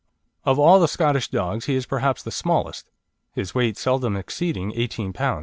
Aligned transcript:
Of 0.45 0.57
all 0.57 0.79
the 0.79 0.87
Scottish 0.87 1.27
dogs 1.27 1.65
he 1.65 1.75
is 1.75 1.85
perhaps 1.85 2.23
the 2.23 2.31
smallest; 2.31 2.89
his 3.33 3.53
weight 3.53 3.77
seldom 3.77 4.15
exceeding 4.17 4.73
18 4.75 5.13
lb. 5.13 5.39